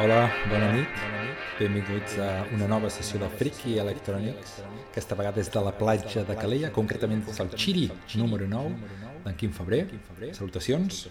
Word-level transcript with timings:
Hola, 0.00 0.30
bona 0.48 0.72
nit. 0.72 0.88
Benvinguts 1.58 2.14
a 2.22 2.46
una 2.54 2.64
nova 2.70 2.88
sessió 2.88 3.18
del 3.20 3.28
Friki 3.36 3.76
Electronics, 3.82 4.62
aquesta 4.86 5.18
vegada 5.18 5.42
és 5.42 5.50
de 5.52 5.60
la 5.60 5.74
platja 5.76 6.22
de 6.24 6.36
Calella, 6.38 6.70
concretament 6.72 7.20
des 7.26 7.36
del 7.42 7.50
Xiri, 7.52 7.90
número 8.14 8.48
9, 8.48 8.70
d'en 9.26 9.36
Quim 9.36 9.52
Febrer. 9.52 9.82
Salutacions. 10.38 11.02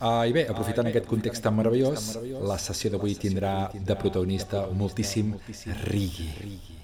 Uh, 0.00 0.26
I 0.26 0.34
bé, 0.34 0.48
aprofitant 0.50 0.90
aquest 0.90 1.06
context 1.06 1.46
tan 1.46 1.54
meravellós, 1.60 2.16
la 2.42 2.58
sessió 2.58 2.90
d'avui 2.96 3.14
tindrà 3.14 3.70
de 3.74 3.94
protagonista 3.94 4.66
moltíssim 4.72 5.36
Rigi. 5.84 6.77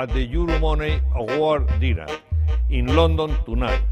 at 0.00 0.08
the 0.14 0.26
Euromoney 0.26 0.96
Award 1.14 1.68
dinner 1.78 2.06
in 2.70 2.86
London 2.96 3.36
tonight. 3.44 3.84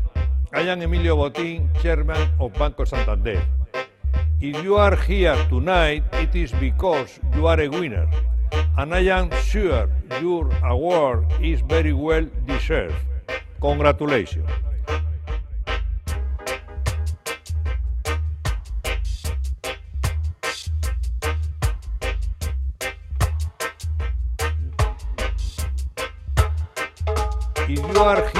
I 0.54 0.62
am 0.62 0.80
Emilio 0.80 1.16
Botín, 1.16 1.68
chairman 1.82 2.32
of 2.40 2.54
Banco 2.54 2.84
Santander. 2.84 3.44
If 4.40 4.64
you 4.64 4.76
are 4.76 4.96
here 4.96 5.36
tonight, 5.50 6.04
it 6.14 6.34
is 6.34 6.50
because 6.52 7.20
you 7.36 7.46
are 7.46 7.60
a 7.60 7.68
winner, 7.68 8.08
and 8.78 8.94
I 8.94 9.04
am 9.12 9.30
sure 9.44 9.90
your 10.22 10.48
award 10.64 11.26
is 11.42 11.60
very 11.60 11.92
well 11.92 12.24
deserved. 12.46 12.96
Congratulations. 13.60 14.48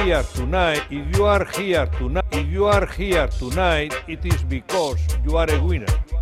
here 0.09 0.23
tonight, 0.35 0.83
if 0.91 1.05
you 1.15 1.27
are 1.27 1.45
here 1.45 1.85
tonight, 1.99 2.25
if 2.33 2.49
you 2.49 2.65
are 2.65 2.87
here 2.87 3.29
tonight, 3.29 3.93
it 4.09 4.25
is 4.25 4.43
because 4.45 4.99
you 5.23 5.37
are 5.37 5.51
a 5.51 5.63
winner. 5.63 6.18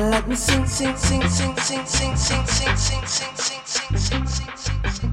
Let 0.00 0.26
me 0.26 0.34
sing, 0.34 0.64
sing, 0.64 0.96
sing, 0.96 1.28
sing, 1.28 1.54
sing, 1.58 1.84
sing, 1.84 2.16
sing, 2.16 2.46
sing, 2.46 2.46
sing, 2.46 2.76
sing, 2.76 3.06
sing, 3.06 3.60
sing, 3.66 3.96
sing, 3.98 4.26
sing, 4.26 4.92
sing. 4.92 5.09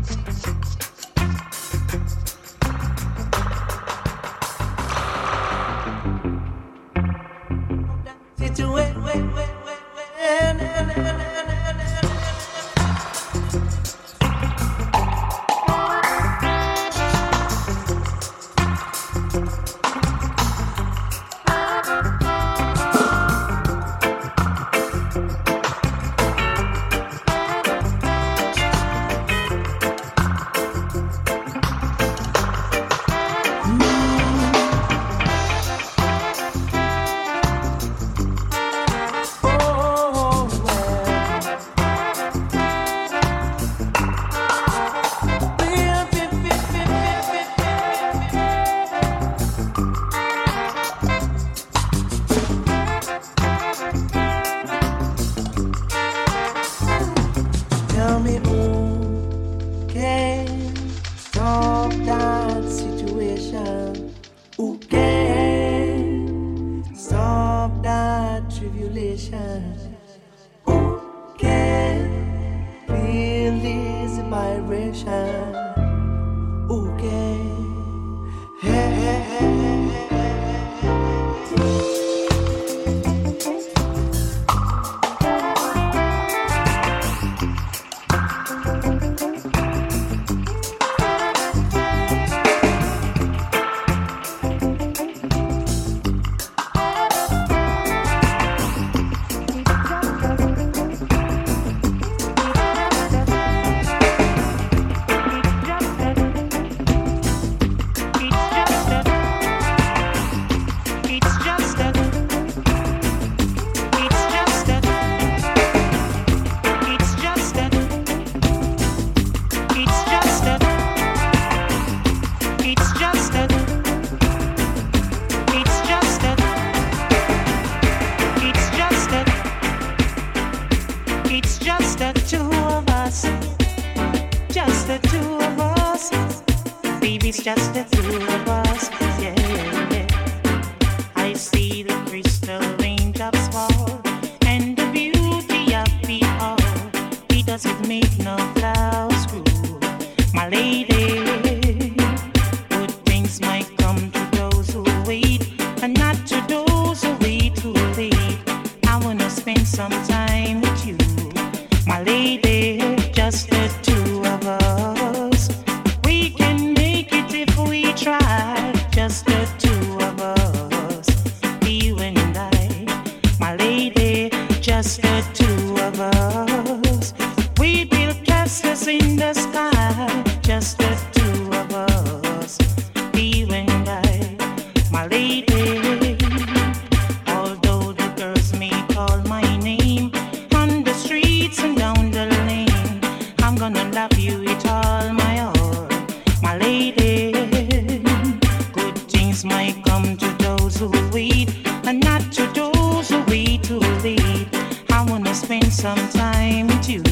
come 199.97 200.15
to 200.15 200.31
those 200.43 200.77
who 200.77 200.89
weed 201.11 201.55
and 201.85 202.03
not 202.03 202.21
to 202.31 202.45
those 202.53 203.09
who 203.09 203.19
weed 203.23 203.63
to 203.63 203.77
lead. 204.05 204.47
I 204.91 205.03
wanna 205.09 205.33
spend 205.33 205.73
some 205.73 206.03
time 206.09 206.67
with 206.67 206.87
you, 206.87 207.03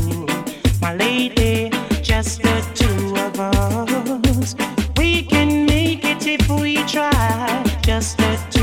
my 0.81 0.93
lady, 0.95 1.71
just 2.03 2.43
the 2.43 2.57
two 2.81 3.01
of 3.25 3.39
us. 3.39 4.55
We 4.97 5.23
can 5.23 5.65
make 5.65 6.05
it 6.05 6.27
if 6.27 6.47
we 6.47 6.75
try, 6.85 7.63
just 7.81 8.17
the 8.17 8.54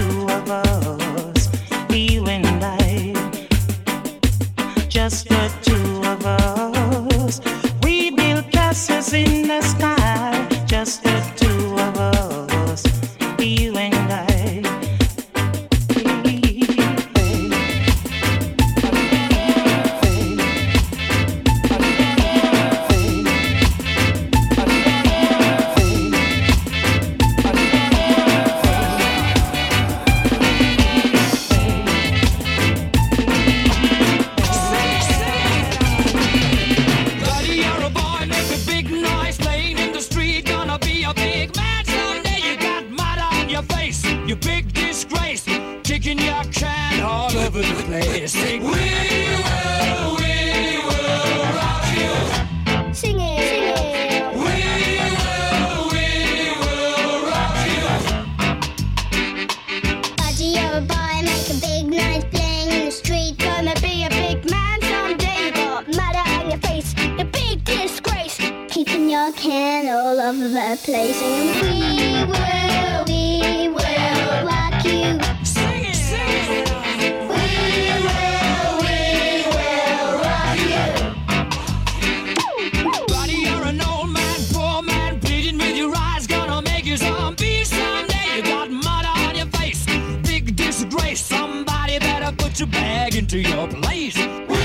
put 92.53 92.61
your 92.61 92.69
bag 92.69 93.15
into 93.15 93.39
your 93.39 93.67
place. 93.67 94.15
We 94.15 94.25
will, 94.25 94.59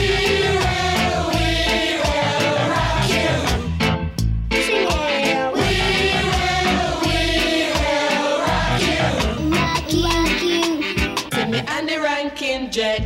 we 1.32 1.44
will 2.04 2.68
rock 2.70 3.08
you. 3.08 3.30
We 4.52 4.58
will, 4.90 5.54
we 5.56 5.70
will 7.72 8.40
rock 8.44 8.82
you. 8.84 9.08
Rock 9.56 9.88
you, 9.94 11.40
me 11.50 11.60
the. 12.70 12.98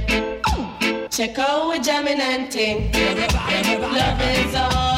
Check 1.12 1.38
out 1.38 1.68
we're 1.68 1.84
jamming 1.84 2.20
and 2.20 2.52
ting. 2.52 2.92
Love 2.92 4.22
is 4.22 4.56
all. 4.56 4.91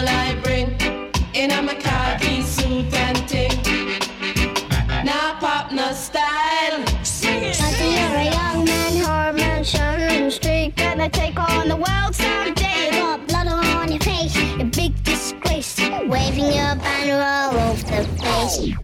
Wow. 18.59 18.82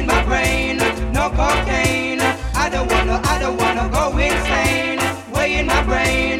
in 0.00 0.06
my 0.06 0.24
brain, 0.24 0.78
no 1.12 1.28
cocaine. 1.30 2.20
I 2.54 2.68
don't 2.70 2.90
wanna, 2.90 3.20
I 3.22 3.38
don't 3.38 3.56
wanna 3.56 3.88
go 3.92 4.16
insane. 4.16 4.98
Way 5.34 5.58
in 5.58 5.66
my 5.66 5.82
brain. 5.82 6.39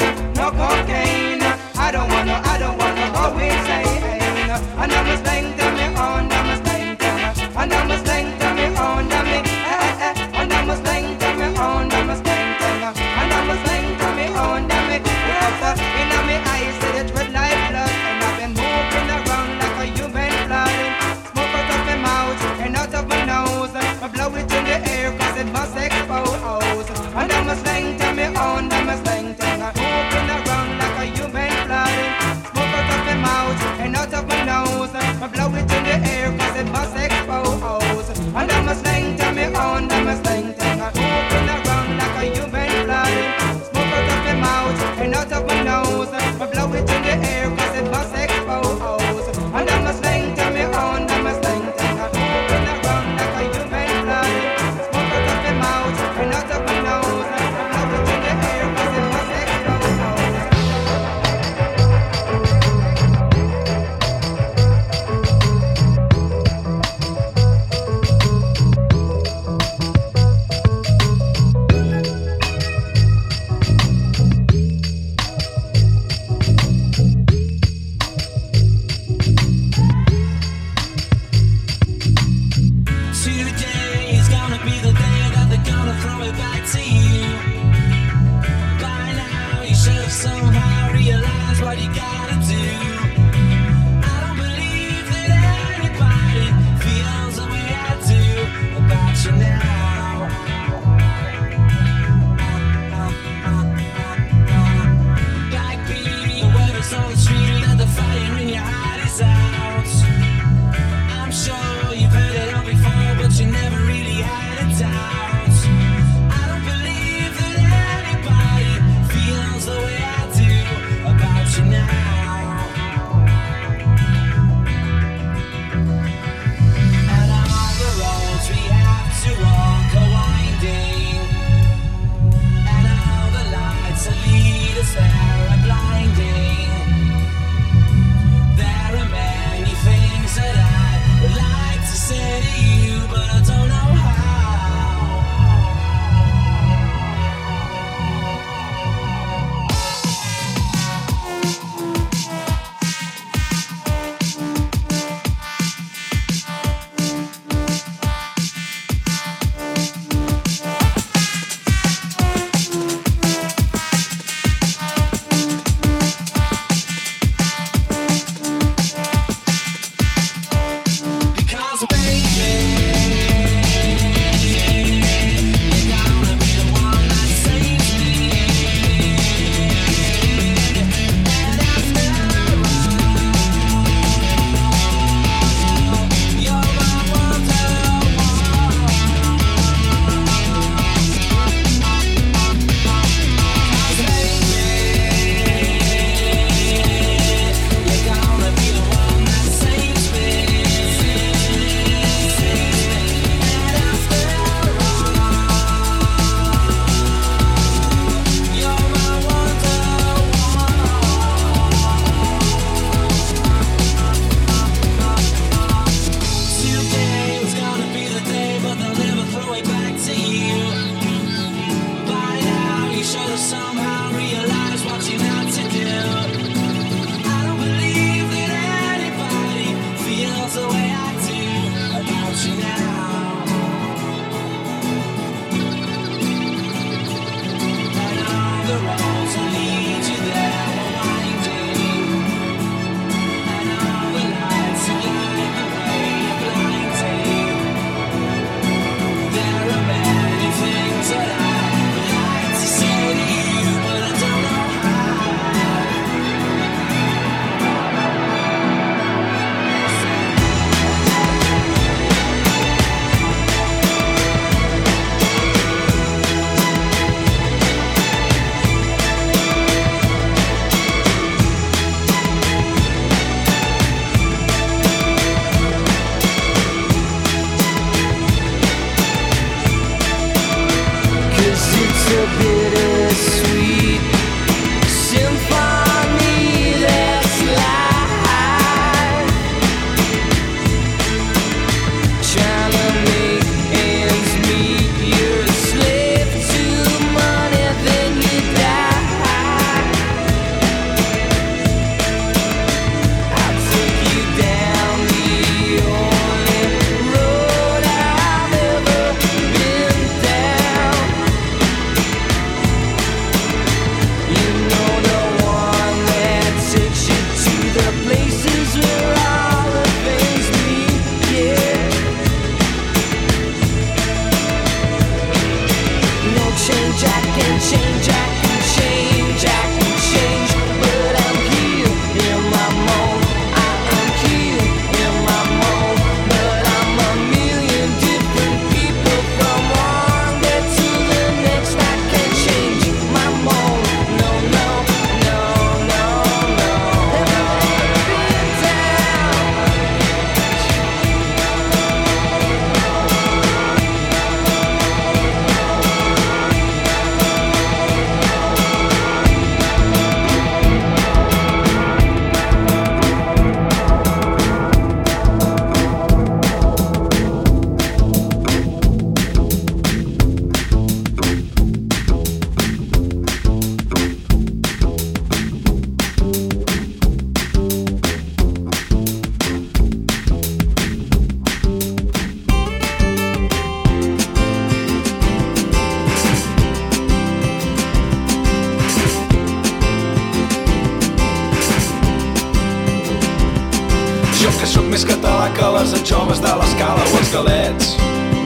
Galets 397.50 397.96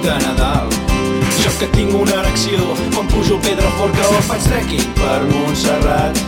de 0.03 0.15
Nadal. 0.25 0.69
Jo 1.43 1.51
que 1.59 1.67
tinc 1.77 1.95
una 1.95 2.21
erecció 2.23 2.59
quan 2.95 3.07
pujo 3.09 3.39
pedra 3.41 3.69
forca 3.79 4.09
o 4.09 4.21
faig 4.29 4.43
trekking 4.49 4.93
per 4.99 5.21
Montserrat. 5.31 6.19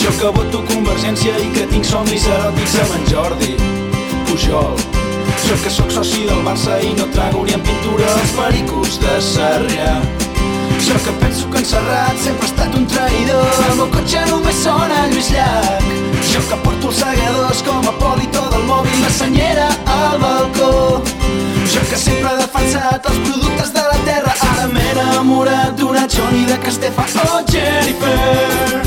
Jo 0.00 0.10
que 0.18 0.30
voto 0.38 0.62
Convergència 0.70 1.34
i 1.42 1.50
que 1.54 1.66
tinc 1.72 1.84
somnis 1.84 2.26
eròtics 2.26 2.78
amb 2.84 2.96
en 2.98 3.06
Jordi 3.10 3.52
Pujol. 4.28 4.76
Jo 5.46 5.58
que 5.62 5.70
sóc 5.70 5.90
soci 5.90 6.26
del 6.28 6.42
Barça 6.46 6.78
i 6.82 6.92
no 6.98 7.08
trago 7.14 7.44
ni 7.46 7.56
en 7.58 7.64
pintura 7.66 8.10
els 8.22 8.34
pericos 8.38 8.98
de 9.02 9.18
Sarrià. 9.32 9.94
Jo 10.82 10.98
que 11.04 11.12
penso 11.22 11.50
que 11.50 11.58
en 11.58 11.66
Serrat 11.66 12.18
sempre 12.18 12.46
ha 12.46 12.50
estat 12.50 12.74
un 12.74 12.86
traïdor 12.90 13.60
El 13.68 13.76
meu 13.78 13.86
cotxe 13.94 14.24
només 14.26 14.58
sona 14.64 15.04
Lluís 15.12 15.30
Llach 15.30 15.86
Jo 16.32 16.42
que 16.48 16.58
porto 16.64 16.90
els 16.90 16.98
segadors 17.04 17.62
com 17.68 17.86
a 17.86 17.94
polito 18.02 18.42
del 18.50 18.66
mòbil 18.66 18.98
La 19.04 19.14
senyera 19.14 19.70
al 20.00 20.18
balcó 20.18 20.72
Jo 21.72 21.80
que 21.88 21.96
sempre 21.96 22.28
he 22.32 22.36
defensat 22.36 23.06
els 23.10 23.18
productes 23.28 23.70
de 23.72 23.82
la 23.90 23.98
terra 24.08 24.32
Ara 24.48 24.66
m'he 24.72 24.88
enamorat 24.92 25.72
d'una 25.78 26.02
Johnny 26.14 26.44
de 26.50 26.58
Castefa. 26.64 27.06
Oh 27.24 27.40
Jennifer 27.52 28.82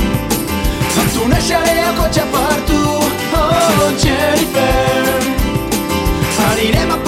Em 1.01 1.09
tuneixaré 1.15 1.79
el 1.87 1.95
cotxe 1.97 2.27
per 2.35 2.59
tu. 2.69 2.83
Oh 3.41 3.89
Jennifer 4.03 5.17
Anirem 6.51 6.91
a 6.91 7.04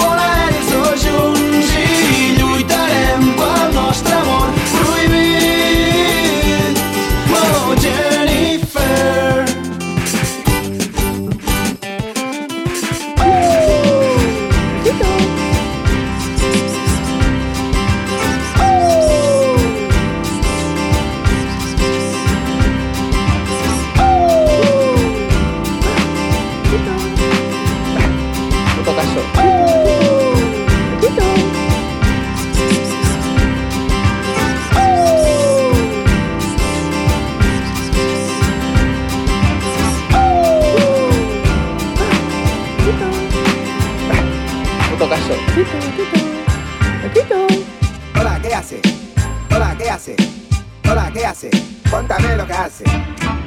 hace? 51.38 51.50
Contame 51.88 52.36
lo 52.36 52.46
que 52.46 52.52
hace. 52.52 52.84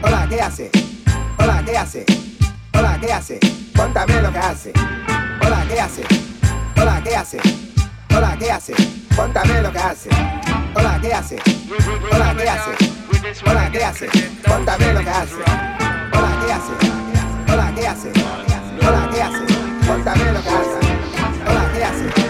Hola, 0.02 0.26
¿qué 0.30 0.42
hace? 0.42 0.72
Hola, 1.38 1.62
¿qué 1.66 1.78
hace? 1.78 2.06
Hola, 2.74 2.98
¿qué 3.02 3.12
hace? 3.12 3.40
Contame 3.76 4.22
lo 4.22 4.32
que 4.32 4.38
hace. 4.38 4.74
Hola, 5.46 5.66
¿qué 5.68 5.82
hace? 5.82 6.04
Hola, 6.78 7.02
¿qué 7.04 7.16
hace? 7.16 7.40
Hola, 8.16 8.38
¿qué 8.40 8.52
hace? 8.52 8.74
Contame 9.14 9.62
lo 9.62 9.72
que 9.74 9.80
hace. 9.80 10.10
Hola, 10.74 11.00
¿qué 11.02 11.14
hace? 11.14 11.38
Hola, 12.14 12.34
¿qué 12.38 12.50
hace? 12.50 12.72
Hola, 13.46 13.70
¿qué 13.72 13.84
hace? 13.84 14.08
Contame 14.48 14.94
lo 14.94 15.00
que 15.02 15.10
hace. 15.10 15.36
Hola, 16.14 16.46
¿qué 16.46 16.54
hace? 16.54 16.74
Hola, 17.52 17.74
¿qué 17.76 17.88
hace? 17.88 18.12
Hola, 18.88 19.10
¿qué 19.12 19.22
hace? 19.22 19.46
Contame 19.86 20.32
lo 20.32 20.42
que 20.42 20.50
hace. 20.50 20.80
Hola, 21.46 21.72
¿qué 21.74 21.84
hace? 21.84 22.21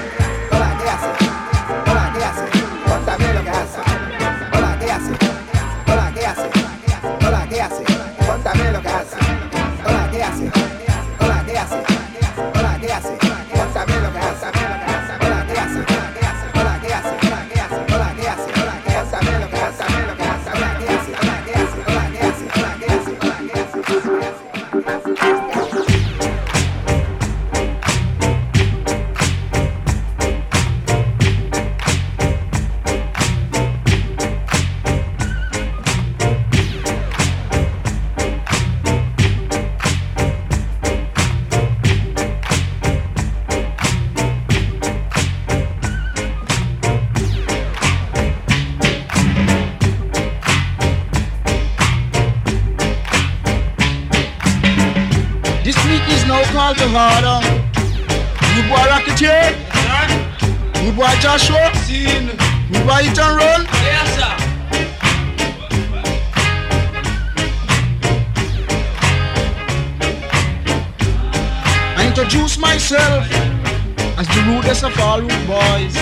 Rudest 74.81 74.99
of 74.99 74.99
all 75.03 75.21
rude 75.21 75.47
boys. 75.47 75.95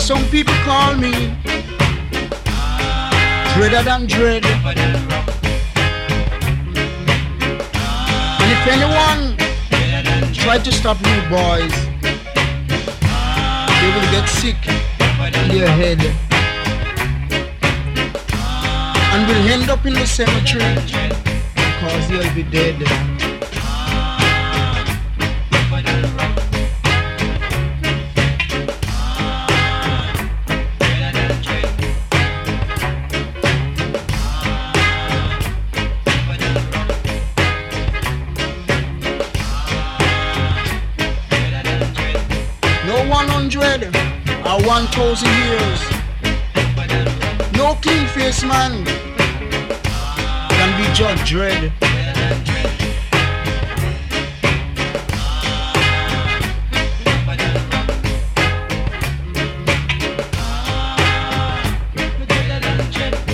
Some 0.00 0.24
people 0.30 0.54
call 0.64 0.94
me 0.96 1.12
Dreader 3.54 3.82
than 3.82 4.06
Dread. 4.06 4.44
And 8.40 8.52
if 8.52 8.66
anyone 8.66 9.36
try 10.34 10.58
to 10.58 10.72
stop 10.72 10.98
you 11.00 11.20
boys, 11.28 11.72
they 13.80 13.90
will 13.94 14.10
get 14.12 14.28
sick 14.28 14.56
in 14.66 15.48
their 15.48 15.68
head 15.68 16.00
and 19.12 19.28
will 19.28 19.48
end 19.52 19.70
up 19.70 19.84
in 19.86 19.92
the 19.94 20.06
cemetery 20.06 20.74
because 21.54 22.08
they'll 22.08 22.34
be 22.34 22.42
dead. 22.44 23.17
1,000 44.68 45.26
years. 45.26 45.80
No 47.56 47.74
clean 47.80 48.06
face 48.08 48.44
man 48.44 48.84
can 50.50 50.70
be 50.76 50.92
Judge 50.92 51.26
Dread. 51.26 51.72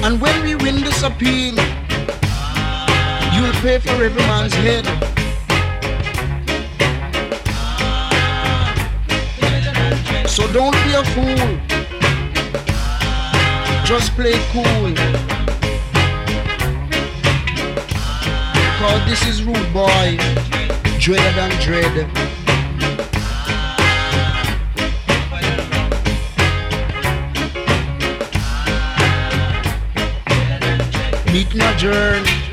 And 0.05 0.21
when 0.21 0.45
we 0.45 0.55
win 0.55 0.85
this 0.85 1.03
appeal, 1.03 1.57
you'll 3.35 3.53
pay 3.61 3.81
for 3.81 4.05
every 4.05 4.23
man's 4.23 4.55
head. 4.55 5.14
Fool. 11.13 11.75
Just 13.85 14.13
play 14.15 14.39
cool. 14.53 14.95
Cause 18.79 19.05
this 19.09 19.27
is 19.27 19.43
rude 19.43 19.73
boy. 19.73 20.17
Dreader 20.99 21.33
than 21.33 21.51
dread. 21.61 22.07
Meet 31.33 31.55
my 31.57 31.75
journey. 31.77 32.44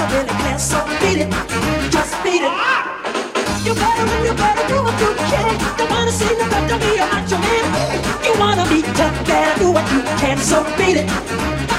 And 0.00 0.10
their 0.10 0.24
really 0.24 0.34
clear. 0.42 0.58
So 0.58 0.78
beat 1.00 1.18
it, 1.22 1.30
just 1.90 2.14
beat 2.24 2.42
it. 2.42 2.54
You 3.64 3.74
better 3.74 4.04
and 4.04 4.24
you 4.26 4.34
better 4.34 4.64
do 4.68 4.82
what 4.82 4.96
you 5.00 5.10
can. 5.30 5.54
They 5.78 5.86
wanna 5.86 6.10
see 6.10 6.28
good 6.28 6.50
to 6.50 6.76
be 6.82 6.98
a 6.98 7.06
macho 7.06 7.38
man. 7.38 7.64
You 8.24 8.34
wanna 8.38 8.66
be 8.68 8.82
tough, 8.98 9.14
better 9.26 9.58
do 9.60 9.72
what 9.72 9.86
you 9.92 10.02
can. 10.18 10.38
So 10.38 10.64
beat 10.76 10.98
it. 10.98 11.06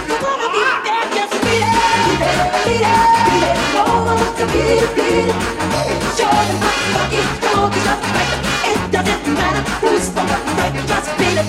You 0.08 0.16
wanna 0.24 0.48
be 0.54 0.64
there, 0.86 1.06
just 1.18 1.36
beat 1.44 1.66
it. 1.66 1.76
Beat 2.08 2.24
it, 2.24 2.52
beat 2.66 2.84
it, 2.84 3.04
beat 3.28 3.46
it. 3.52 3.58
Go 3.74 3.84
on, 3.84 4.18
to 4.38 4.46
beat 4.54 4.80
it, 4.86 4.92
beat 4.96 5.28
it. 5.28 5.40
Show 6.16 6.32
them 6.32 6.60
how 6.64 6.96
to 6.96 7.18
it, 7.20 7.28
don't 7.44 7.70
be 7.74 7.82
afraid. 7.94 8.32
It 8.72 8.80
doesn't 8.92 9.34
matter 9.36 9.64
who's 9.82 10.08
the 10.16 10.24
one 10.24 10.46
right. 10.58 10.74
Just 10.88 11.10
beat 11.20 11.38
it, 11.42 11.48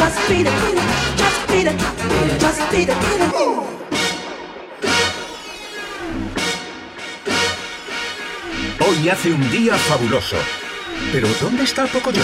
just 0.00 0.18
beat 0.28 0.46
it, 0.50 0.56
just 1.20 1.38
beat 1.48 1.66
it, 1.70 1.76
just 2.40 2.60
beat 2.70 2.88
it, 2.88 2.98
beat 3.00 3.20
it. 3.22 3.71
Hoy 9.02 9.08
hace 9.08 9.32
un 9.32 9.50
día 9.50 9.74
fabuloso. 9.74 10.36
Pero 11.10 11.26
¿dónde 11.40 11.64
está 11.64 11.86
Pocoyo? 11.86 12.22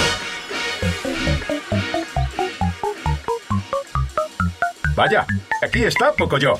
Vaya, 4.94 5.26
aquí 5.60 5.82
está 5.82 6.12
Pocoyo. 6.12 6.52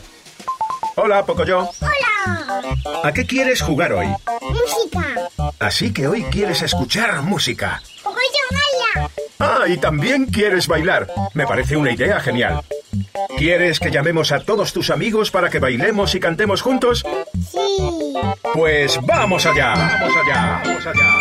Hola, 0.96 1.24
Pocoyo. 1.24 1.70
¡Hola! 1.80 2.62
¿A 3.04 3.12
qué 3.12 3.26
quieres 3.26 3.62
jugar 3.62 3.92
hoy? 3.92 4.08
¡Música! 4.42 5.28
Así 5.60 5.92
que 5.92 6.08
hoy 6.08 6.24
quieres 6.24 6.62
escuchar 6.62 7.22
música. 7.22 7.80
¡Pocoyo 8.02 8.24
baila! 8.50 9.10
Ah, 9.38 9.68
y 9.68 9.78
también 9.78 10.26
quieres 10.26 10.66
bailar. 10.66 11.06
Me 11.34 11.46
parece 11.46 11.76
una 11.76 11.92
idea 11.92 12.18
genial. 12.18 12.62
¿Quieres 13.36 13.78
que 13.78 13.92
llamemos 13.92 14.32
a 14.32 14.40
todos 14.40 14.72
tus 14.72 14.90
amigos 14.90 15.30
para 15.30 15.48
que 15.48 15.60
bailemos 15.60 16.16
y 16.16 16.18
cantemos 16.18 16.60
juntos? 16.60 17.04
Pues. 18.58 18.98
Vamos 19.06 19.46
allá. 19.46 19.72
Vamos 20.00 20.16
allá. 20.16 20.60
Vamos 20.64 20.86
allá. 20.86 21.17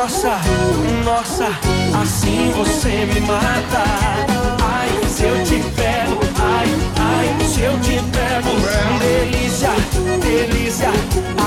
Nossa, 0.00 0.38
nossa, 1.04 1.46
assim 2.00 2.52
você 2.56 3.04
me 3.04 3.20
mata. 3.22 3.82
Ai, 4.62 4.88
se 5.08 5.24
eu 5.24 5.42
te 5.42 5.60
pego, 5.74 6.20
ai, 6.38 6.68
ai, 7.00 7.44
se 7.44 7.62
eu 7.62 7.76
te 7.80 8.00
pego. 8.12 8.48
Delícia, 9.00 9.70
delícia, 10.22 10.90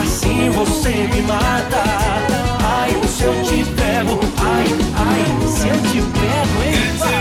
assim 0.02 0.50
você 0.50 0.90
me 0.90 1.22
mata. 1.22 1.82
Ai, 2.62 2.92
se 3.08 3.24
eu 3.24 3.42
te 3.42 3.64
pego, 3.72 4.20
ai, 4.44 4.66
ai, 4.98 5.48
se 5.48 5.70
eu 5.70 5.78
te 5.84 6.02
pego, 6.12 6.64
hein? 6.66 7.21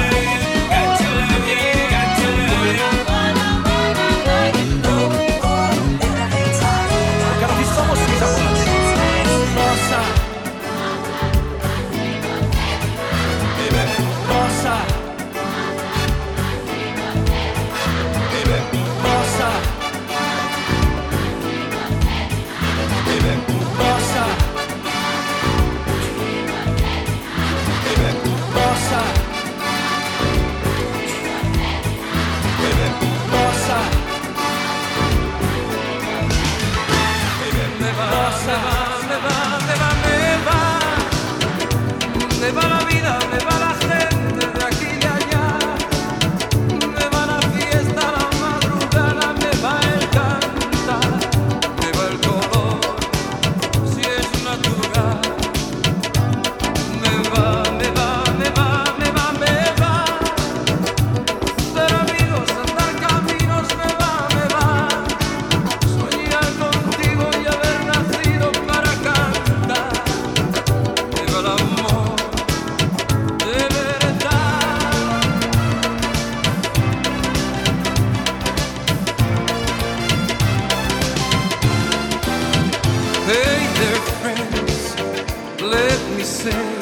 Hey 83.31 83.63
there, 83.79 84.03
friends, 84.19 85.63
let 85.63 86.01
me 86.17 86.25
say, 86.25 86.80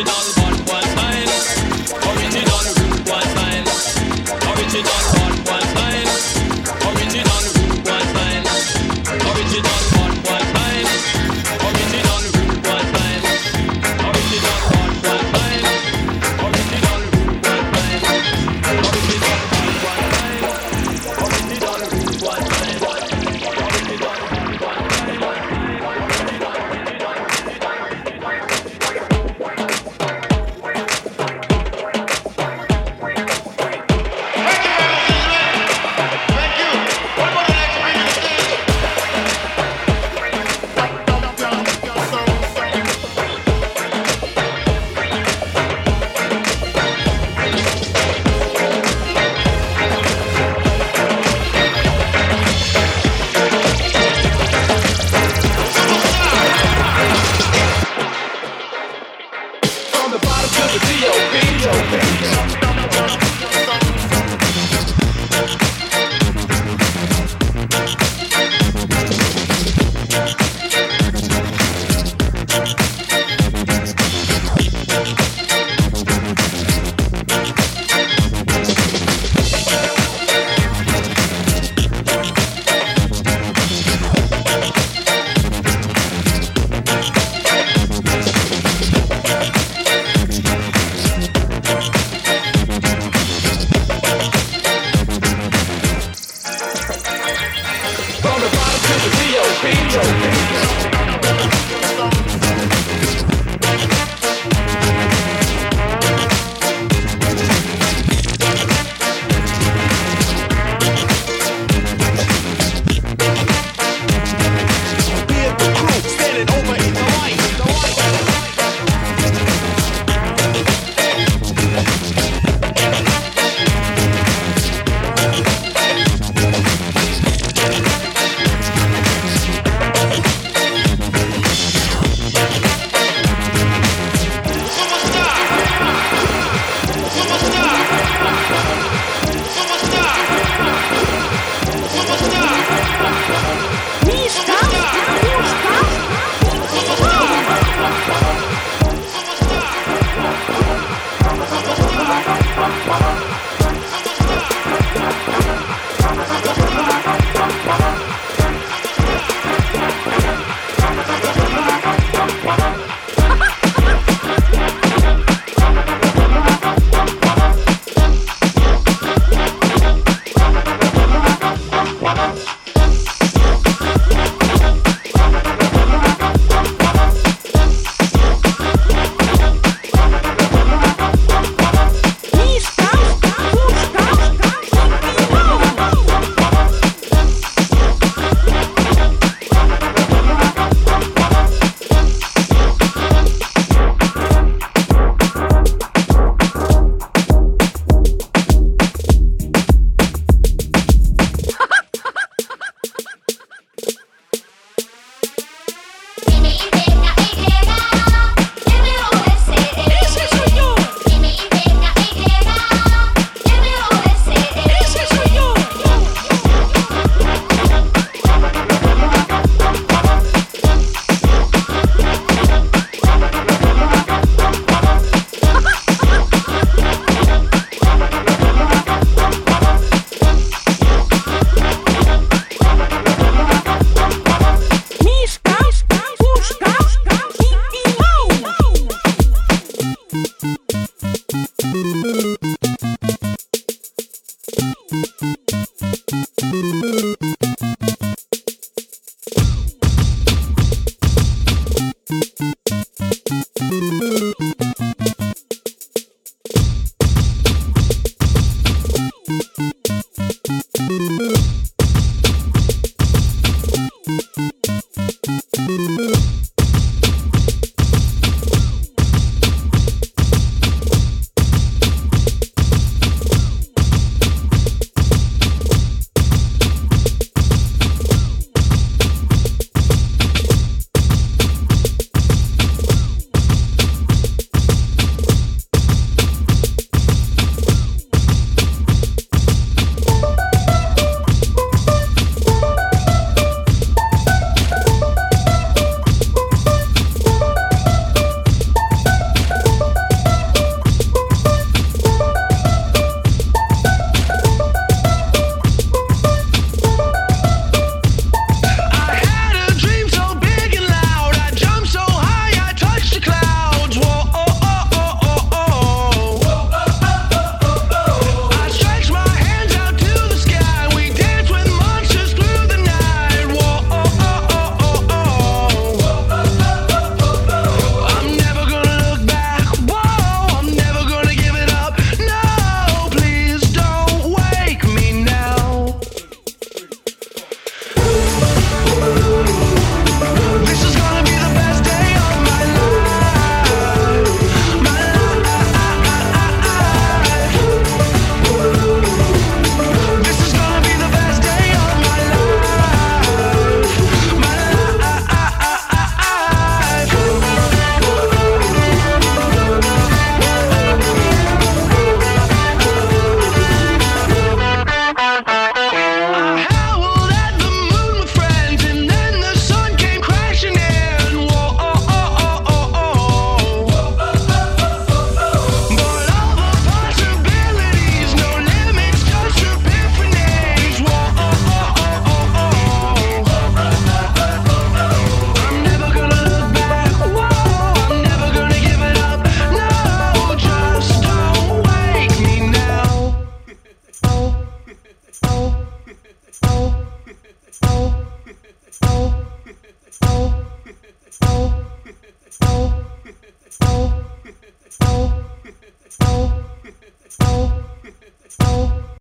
Original 0.00 0.29